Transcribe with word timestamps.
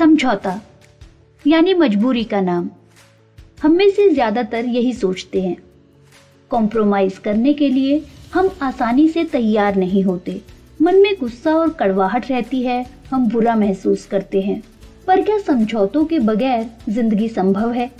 समझौता 0.00 0.60
यानी 1.44 1.72
मजबूरी 1.74 2.22
का 2.24 2.40
नाम। 2.40 2.68
हम 3.62 3.72
में 3.72 3.90
से 3.90 4.08
ज़्यादातर 4.10 4.64
यही 4.66 4.92
सोचते 4.92 5.40
हैं। 5.42 5.56
कॉम्प्रोमाइज 6.50 7.18
करने 7.18 7.52
के 7.52 7.68
लिए 7.68 8.02
हम 8.34 8.48
आसानी 8.62 9.06
से 9.08 9.24
तैयार 9.24 9.76
नहीं 9.76 10.02
होते। 10.02 10.40
मन 10.82 10.96
में 10.96 11.14
गुस्सा 11.20 11.54
और 11.54 11.70
कड़वाहट 11.70 12.30
रहती 12.30 12.62
है, 12.62 12.86
हम 13.10 13.28
बुरा 13.28 13.56
महसूस 13.56 14.06
करते 14.06 14.40
हैं। 14.40 14.62
पर 15.06 15.22
क्या 15.22 15.38
समझौतों 15.38 16.04
के 16.04 16.18
बगैर 16.18 16.66
ज़िंदगी 16.88 17.28
संभव 17.28 17.72
है? 17.72 17.90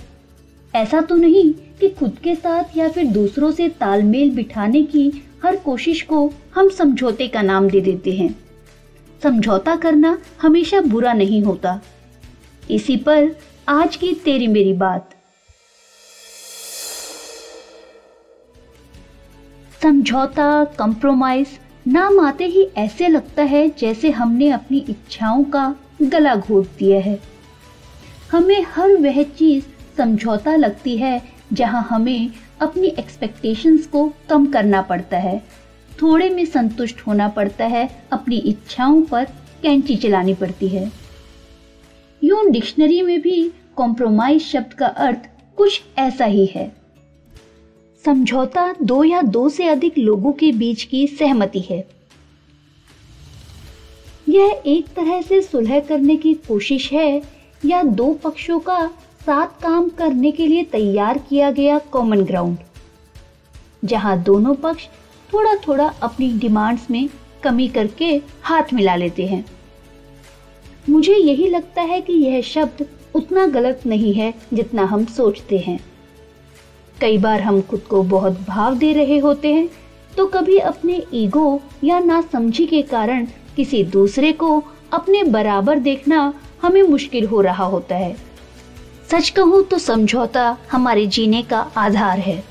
ऐसा 0.73 1.01
तो 1.01 1.15
नहीं 1.15 1.51
कि 1.53 1.89
खुद 1.89 2.17
के 2.23 2.35
साथ 2.35 2.77
या 2.77 2.89
फिर 2.89 3.07
दूसरों 3.11 3.51
से 3.51 3.69
तालमेल 3.69 4.35
बिठाने 4.35 4.83
की 4.83 5.11
हर 5.43 5.55
कोशिश 5.55 6.01
को 6.01 6.29
हम 6.55 6.69
समझौते 6.69 7.27
का 7.27 7.41
नाम 7.41 7.69
दे 7.69 7.81
देते 7.81 8.11
हैं। 8.11 8.35
समझौता 9.23 9.75
करना 9.75 10.17
हमेशा 10.41 10.79
बुरा 10.81 11.13
नहीं 11.13 11.41
होता। 11.43 11.79
इसी 12.71 12.95
पर 12.97 13.29
आज 13.69 13.95
की 13.95 14.13
तेरी 14.25 14.47
मेरी 14.47 14.73
बात। 14.73 15.09
समझौता 19.83 20.63
कंप्रोमाइज 20.79 21.47
नाम 21.87 22.19
आते 22.19 22.45
ही 22.45 22.67
ऐसे 22.77 23.07
लगता 23.07 23.43
है 23.43 23.67
जैसे 23.69 24.09
हमने 24.11 24.49
अपनी 24.49 24.85
इच्छाओं 24.89 25.43
का 25.43 25.75
गला 26.01 26.35
घोट 26.35 26.67
दिया 26.79 26.99
है। 26.99 27.19
हमें 28.31 28.65
हर 28.75 28.95
वह 28.97 29.23
चीज़ 29.23 29.63
समझौता 29.97 30.55
लगती 30.55 30.97
है 30.97 31.21
जहाँ 31.53 31.87
हमें 31.89 32.29
अपनी 32.61 32.87
एक्सपेक्टेशंस 32.99 33.87
को 33.87 34.11
कम 34.29 34.45
करना 34.45 34.81
पड़ता 34.81 35.17
है। 35.17 35.41
थोड़े 36.01 36.29
में 36.29 36.45
संतुष्ट 36.45 37.01
होना 37.07 37.27
पड़ता 37.27 37.65
है, 37.65 37.89
अपनी 38.11 38.37
इच्छाओं 38.37 39.01
पर 39.01 39.25
कैंची 39.61 39.95
चलानी 39.95 40.33
पड़ती 40.33 40.67
है। 40.67 40.91
यूँ 42.23 42.49
डिक्शनरी 42.51 43.01
में 43.01 43.19
भी 43.21 43.51
कॉम्प्रोमाइज 43.75 44.41
शब्द 44.41 44.73
का 44.73 44.87
अर्थ 44.87 45.29
कुछ 45.57 45.81
ऐसा 45.97 46.25
ही 46.25 46.45
है। 46.45 46.71
समझौता 48.05 48.73
दो 48.81 49.03
या 49.03 49.21
दो 49.21 49.49
से 49.49 49.67
अधिक 49.67 49.97
लोगों 49.97 50.31
के 50.31 50.51
बीच 50.51 50.83
की 50.83 51.07
सहमति 51.07 51.59
है। 51.59 51.83
यह 54.29 54.61
एक 54.65 54.87
तरह 54.87 55.21
से 55.21 55.41
सुलह 55.41 55.79
करने 55.79 56.15
की 56.15 56.33
कोशिश 56.47 56.91
है 56.93 57.21
या 57.65 57.83
दो 57.83 58.13
पक्षों 58.13 58.59
का 58.59 58.87
साथ 59.25 59.61
काम 59.61 59.89
करने 59.89 60.31
के 60.31 60.47
लिए 60.47 60.63
तैयार 60.63 61.17
किया 61.17 61.51
गया 61.51 61.77
कॉमन 61.91 62.21
ग्राउंड 62.21 62.57
जहाँ 63.85 64.17
दोनों 64.23 64.55
पक्ष 64.55 64.87
थोड़ा 65.33 65.55
थोड़ा 65.67 65.87
अपनी 66.01 66.31
डिमांड्स 66.39 66.89
में 66.91 67.09
कमी 67.43 67.67
करके 67.67 68.09
हाथ 68.43 68.73
मिला 68.73 68.95
लेते 68.95 69.25
हैं। 69.25 69.43
मुझे 70.89 71.15
यही 71.15 71.47
लगता 71.47 71.81
है 71.81 72.01
कि 72.01 72.13
यह 72.13 72.41
शब्द 72.41 72.85
उतना 73.15 73.45
गलत 73.47 73.81
नहीं 73.85 74.13
है 74.13 74.33
जितना 74.53 74.83
हम 74.85 75.05
सोचते 75.05 75.57
हैं। 75.57 75.79
कई 77.01 77.17
बार 77.17 77.41
हम 77.41 77.61
खुद 77.61 77.81
को 77.81 78.01
बहुत 78.03 78.39
भाव 78.47 78.75
दे 78.75 78.91
रहे 78.93 79.17
होते 79.17 79.53
हैं 79.53 79.69
तो 80.17 80.25
कभी 80.25 80.57
अपने 80.57 81.01
ईगो 81.13 81.61
या 81.83 81.99
नासमझी 81.99 82.65
के 82.65 82.81
कारण 82.81 83.27
किसी 83.55 83.83
दूसरे 83.83 84.31
को 84.33 84.63
अपने 84.93 85.23
बराबर 85.23 85.79
देखना 85.79 86.33
हमें 86.61 86.81
मुश्किल 86.83 87.25
हो 87.27 87.41
रहा 87.41 87.65
होता 87.65 87.95
है। 87.95 88.15
सच 89.11 89.29
कहूँ 89.29 89.63
तो 89.63 89.77
समझौता 89.77 90.57
हमारे 90.71 91.05
जीने 91.07 91.41
का 91.43 91.59
आधार 91.77 92.19
है। 92.19 92.43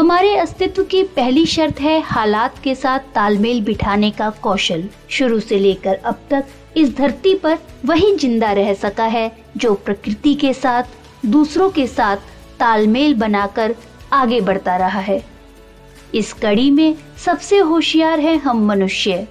हमारे 0.00 0.36
अस्तित्व 0.36 0.82
की 0.82 1.02
पहली 1.16 1.44
शर्त 1.46 1.80
है 1.80 1.98
हालात 2.00 2.58
के 2.58 2.74
साथ 2.74 2.98
तालमेल 3.14 3.60
बिठाने 3.64 4.10
का 4.10 4.28
कौशल। 4.42 4.84
शुरू 5.10 5.40
से 5.40 5.58
लेकर 5.58 5.94
अब 5.94 6.20
तक 6.30 6.46
इस 6.76 6.96
धरती 6.96 7.34
पर 7.34 7.58
वही 7.84 8.14
ज़िंदा 8.16 8.52
रह 8.52 8.72
सका 8.74 9.04
है 9.04 9.30
जो 9.56 9.74
प्रकृति 9.74 10.34
के 10.34 10.52
साथ, 10.52 10.82
दूसरों 11.26 11.68
के 11.70 11.86
साथ 11.86 12.16
तालमेल 12.60 13.14
बनाकर 13.14 13.74
आगे 14.12 14.40
बढ़ता 14.40 14.76
रहा 14.76 15.00
है। 15.00 15.22
इस 16.14 16.32
कड़ी 16.32 16.70
में 16.70 16.94
सबसे 17.24 17.58
होशियार 17.58 18.20
है 18.20 18.36
हम 18.36 18.64
मनुष्य। 18.66 19.26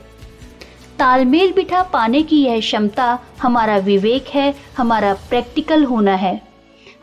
तालमेल 0.99 1.53
बिठा 1.53 1.81
पाने 1.83 2.21
की 2.23 2.43
यह 2.43 2.59
क्षमता 2.59 3.19
हमारा 3.41 3.77
विवेक 3.77 4.27
है, 4.27 4.53
हमारा 4.77 5.13
प्रैक्टिकल 5.13 5.83
होना 5.83 6.15
है। 6.15 6.48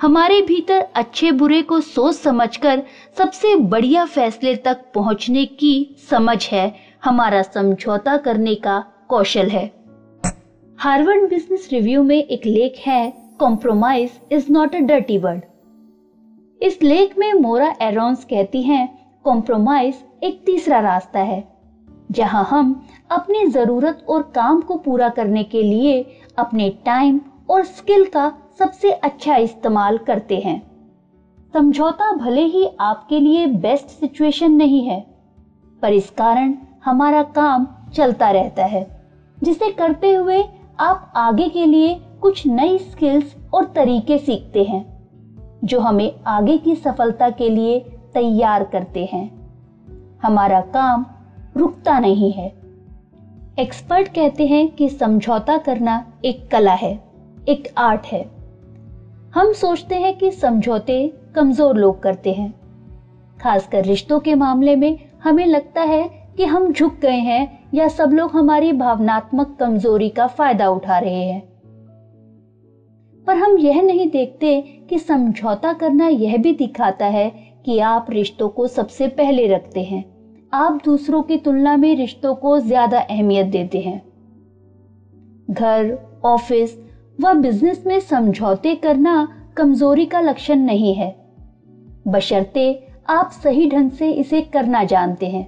हमारे 0.00 0.40
भीतर 0.42 0.80
अच्छे 0.96 1.30
बुरे 1.32 1.60
को 1.62 1.80
सोच 1.80 2.14
समझकर 2.14 2.82
सबसे 3.18 3.54
बढ़िया 3.56 4.04
फैसले 4.04 4.54
तक 4.56 4.82
पहुँचने 4.94 5.44
की 5.46 5.96
समझ 6.10 6.48
है, 6.48 6.74
हमारा 7.04 7.40
समझौता 7.42 8.16
करने 8.16 8.54
का 8.56 8.78
कौशल 9.08 9.48
है। 9.48 9.64
हार्वर्ड 10.78 11.28
बिज़नेस 11.30 11.68
रिव्यू 11.72 12.02
में 12.02 12.16
एक 12.16 12.46
लेख 12.46 12.78
है 12.78 13.12
compromise 13.40 14.20
is 14.32 14.52
not 14.52 14.74
a 14.74 14.80
dirty 14.80 15.18
word 15.18 15.42
इस 16.60 16.82
लेख 16.82 17.18
में 17.18 17.32
मोरा 17.32 17.74
एरोन्स 17.82 18.24
कहती 18.24 18.62
हैं 18.62 18.88
कॉम्प्रोमाइज 19.24 20.04
एक 20.22 20.42
तीसरा 20.46 20.80
रास्ता 20.80 21.20
है, 21.20 21.44
जहाँ 22.12 22.46
हम 22.50 22.80
अपनी 23.10 23.46
ज़रूरत 23.46 24.06
और 24.08 24.30
काम 24.34 24.60
को 24.60 24.76
पूरा 24.76 25.08
करने 25.08 25.44
के 25.44 25.62
लिए 25.62 26.02
अपने 26.38 26.70
टाइम 26.86 27.20
और 27.50 27.64
स्किल 27.64 28.04
का 28.06 28.32
सबसे 28.58 28.90
अच्छा 28.90 29.36
इस्तेमाल 29.36 29.98
करते 29.98 30.38
हैं। 30.38 30.62
समझौता 31.52 32.12
भले 32.12 32.42
ही 32.42 32.68
आपके 32.80 33.20
लिए 33.20 33.46
बेस्ट 33.46 33.86
सिचुएशन 33.86 34.52
नहीं 34.52 34.82
है, 34.82 35.04
पर 35.82 35.92
इस 35.92 36.10
कारण 36.10 36.54
हमारा 36.84 37.22
काम 37.22 37.66
चलता 37.94 38.30
रहता 38.30 38.64
है, 38.64 38.86
जिसे 39.42 39.70
करते 39.70 40.12
हुए 40.14 40.42
आप 40.80 41.12
आगे 41.16 41.48
के 41.48 41.66
लिए 41.66 41.94
कुछ 42.20 42.46
नई 42.46 42.78
स्किल्स 42.78 43.36
और 43.54 43.64
तरीके 43.64 44.18
सीखते 44.18 44.62
हैं, 44.64 44.84
जो 45.64 45.80
हमें 45.80 46.12
आगे 46.26 46.56
की 46.58 46.74
सफलता 46.74 47.30
के 47.30 47.48
लिए 47.48 47.78
तैयार 48.14 48.64
करते 48.64 49.04
हैं। 49.12 49.30
हमारा 50.22 50.60
काम 50.60 51.06
रुकता 51.56 51.98
नहीं 51.98 52.32
है। 52.32 52.48
एक्सपर्ट 53.58 54.08
कहते 54.08 54.46
हैं 54.46 54.68
कि 54.68 54.88
समझौता 54.88 55.58
करना 55.58 56.12
एक 56.24 56.48
कला 56.50 56.74
है, 56.74 56.94
एक 57.48 57.68
आर्ट 57.78 58.06
है। 58.06 58.35
हम 59.34 59.52
सोचते 59.52 59.94
हैं 59.94 60.16
कि 60.18 60.30
समझौते 60.30 61.12
कमज़ोर 61.34 61.76
लोग 61.76 62.02
करते 62.02 62.32
हैं। 62.32 62.52
खासकर 63.38 63.84
रिश्तों 63.84 64.18
के 64.20 64.34
मामले 64.34 64.76
में 64.76 64.98
हमें 65.24 65.46
लगता 65.46 65.82
है 65.82 66.08
कि 66.36 66.44
हम 66.44 66.72
झुक 66.72 66.92
गए 66.92 67.18
हैं 67.20 67.70
या 67.74 67.88
सब 67.88 68.12
लोग 68.12 68.30
हमारी 68.30 68.72
भावनात्मक 68.72 69.56
कमज़ोरी 69.60 70.08
का 70.08 70.26
फ़ायदा 70.26 70.68
उठा 70.68 70.98
रहे 70.98 71.24
हैं। 71.24 71.42
पर 73.26 73.36
हम 73.36 73.58
यह 73.58 73.82
नहीं 73.82 74.08
देखते 74.10 74.60
कि 74.90 74.98
समझौता 74.98 75.72
करना 75.72 76.08
यह 76.08 76.36
भी 76.36 76.52
दिखाता 76.52 77.06
है 77.06 77.28
कि 77.64 77.78
आप 77.78 78.10
रिश्तों 78.10 78.48
को 78.48 78.66
सबसे 78.66 79.08
पहले 79.08 79.46
रखते 79.46 79.82
हैं। 79.82 80.04
आप 80.52 80.80
दूसरों 80.84 81.22
की 81.22 81.36
तुलना 81.36 81.76
में 81.76 81.94
रिश्तों 81.96 82.34
को 82.34 82.58
ज़्यादा 82.58 83.00
अहमियत 83.00 83.46
देते 83.46 83.80
हैं। 83.80 84.00
घर, 85.50 85.98
ऑफ़िस 86.24 86.78
व 87.20 87.32
बिज़नेस 87.34 87.86
में 87.86 88.00
समझौते 88.00 88.74
करना 88.74 89.28
कमज़ोरी 89.56 90.06
का 90.06 90.20
लक्षण 90.20 90.56
नहीं 90.56 90.94
है। 90.94 91.14
बशर्ते 92.08 92.82
आप 93.08 93.30
सही 93.32 93.66
ढंग 93.70 93.90
से 93.90 94.10
इसे 94.10 94.40
करना 94.42 94.84
जानते 94.84 95.28
हैं। 95.28 95.44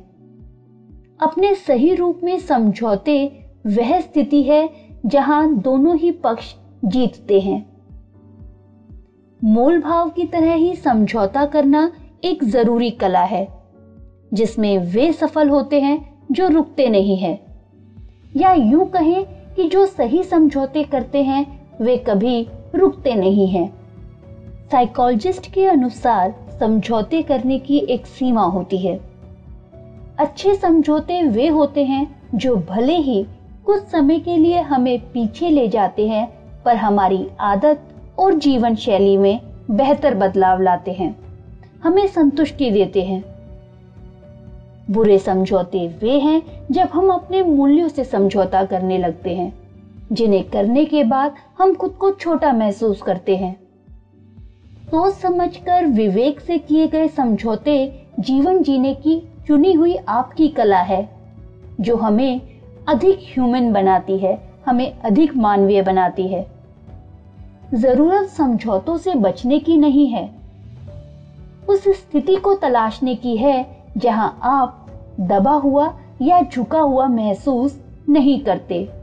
अपने 1.20 1.54
सही 1.54 1.94
रूप 1.94 2.20
में 2.24 2.38
समझौते 2.38 3.44
वह 3.66 4.00
स्थिति 4.00 4.42
है 4.42 4.68
जहाँ 5.06 5.54
दोनों 5.54 5.96
ही 5.96 6.10
पक्ष 6.10 6.54
जीतते 6.84 7.40
हैं। 7.40 7.66
मोल 9.44 9.78
भाव 9.78 10.08
की 10.08 10.24
तरह 10.24 10.54
ही 10.54 10.74
समझौता 10.74 11.44
करना 11.44 11.90
एक 12.24 12.44
ज़रूरी 12.44 12.90
कला 12.90 13.22
है, 13.22 13.46
जिसमें 14.34 14.78
वे 14.78 15.12
सफल 15.12 15.48
होते 15.48 15.80
हैं 15.80 16.24
जो 16.32 16.48
रुकते 16.48 16.88
नहीं 16.88 17.16
हैं। 17.16 17.38
या 18.36 18.52
यूँ 18.52 18.86
कहें 18.86 19.24
कि 19.54 19.68
जो 19.68 19.86
सही 19.86 20.22
समझौते 20.22 20.82
करते 20.82 21.22
हैं 21.22 21.57
वे 21.80 21.96
कभी 21.96 22.48
रुकते 22.74 23.14
नहीं 23.14 23.46
हैं। 23.46 23.74
साइकोलॉजिस्ट 24.72 25.52
के 25.52 25.66
अनुसार 25.66 26.34
समझौते 26.60 27.22
करने 27.22 27.58
की 27.58 27.78
एक 27.78 28.06
सीमा 28.06 28.42
होती 28.42 28.78
है। 28.78 29.00
अच्छे 30.18 30.54
समझौते 30.54 31.22
वे 31.22 31.48
होते 31.48 31.84
हैं 31.84 32.22
जो 32.34 32.56
भले 32.56 32.96
ही 32.96 33.26
कुछ 33.66 33.82
समय 33.82 34.18
के 34.18 34.36
लिए 34.36 34.60
हमें 34.60 34.98
पीछे 34.98 35.50
ले 35.50 35.68
जाते 35.68 36.08
हैं, 36.08 36.32
पर 36.64 36.76
हमारी 36.76 37.28
आदत 37.40 37.80
और 38.18 38.34
जीवन 38.34 38.74
शैली 38.74 39.16
में 39.16 39.40
बेहतर 39.70 40.14
बदलाव 40.14 40.62
लाते 40.62 40.92
हैं। 40.92 41.16
हमें 41.82 42.06
संतुष्टि 42.06 42.70
देते 42.70 43.02
हैं। 43.02 43.24
बुरे 44.90 45.18
समझौते 45.18 45.88
वे 45.88 46.18
हैं 46.18 46.42
जब 46.70 46.88
हम 46.92 47.10
अपने 47.10 47.42
मूल्यों 47.42 47.88
से 47.88 48.04
समझौता 48.04 48.64
करने 48.64 48.98
लगते 48.98 49.34
हैं। 49.36 49.67
जिन्हें 50.12 50.42
करने 50.50 50.84
के 50.84 51.04
बाद 51.04 51.34
हम 51.58 51.74
खुद 51.74 51.90
को 51.90 52.10
छोटा 52.10 52.52
महसूस 52.52 53.02
करते 53.02 53.36
हैं। 53.36 53.56
सोच 54.90 55.14
समझकर 55.14 55.86
विवेक 55.86 56.40
से 56.40 56.58
किए 56.58 56.86
गए 56.86 57.08
समझौते 57.08 58.06
जीवन 58.20 58.62
जीने 58.62 58.94
की 58.94 59.28
चुनी 59.46 59.72
हुई 59.72 59.96
आपकी 59.96 60.48
कला 60.48 60.80
है, 60.80 61.08
जो 61.80 61.96
हमें 61.96 62.40
अधिक 62.88 63.18
ह्यूमन 63.18 63.72
बनाती 63.72 64.18
है, 64.18 64.52
हमें 64.66 64.98
अधिक 64.98 65.36
मानवीय 65.36 65.82
बनाती 65.82 66.28
है। 66.28 66.46
ज़रूरत 67.74 68.28
समझौतों 68.28 68.96
से 68.96 69.14
बचने 69.14 69.58
की 69.58 69.76
नहीं 69.76 70.06
है। 70.06 70.30
उस 71.68 71.88
स्थिति 71.88 72.36
को 72.36 72.54
तलाशने 72.54 73.14
की 73.14 73.36
है, 73.36 73.76
जहाँ 73.96 74.38
आप 74.42 74.86
दबा 75.20 75.52
हुआ 75.52 75.98
या 76.22 76.42
झुका 76.42 76.80
हुआ 76.80 77.06
महसूस 77.06 77.80
नहीं 78.08 78.40
करते। 78.40 78.97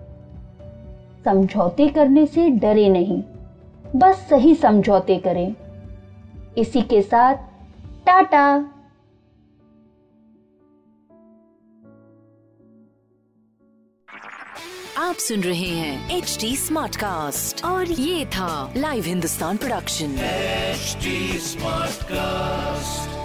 समझौते 1.25 1.87
करने 1.89 2.25
से 2.25 2.49
डरे 2.49 2.89
नहीं। 2.89 3.21
बस 3.95 4.27
सही 4.29 4.55
समझौते 4.55 5.17
करें। 5.17 5.55
इसी 6.57 6.81
के 6.81 7.01
साथ 7.01 7.35
टाटा। 8.05 8.45
आप 14.97 15.15
सुन 15.15 15.41
रहे 15.41 15.69
हैं 15.69 16.17
एच 16.17 16.37
डी 16.41 16.55
स्मार्ट 16.55 16.95
कास्ट 16.95 17.65
और 17.65 17.91
ये 17.91 18.25
था 18.25 18.73
live 18.77 19.03
Hindustan 19.03 19.57
production 19.57 20.15
H 20.19 21.05
smart 21.43 22.03
cast 22.03 23.24